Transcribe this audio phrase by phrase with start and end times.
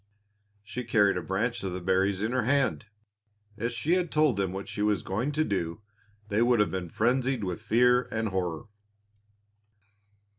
[0.63, 2.87] She carried a branch of the berries in her hand.
[3.55, 5.81] If she had told them what she was going to do
[6.27, 8.65] they would have been frenzied with fear and horror.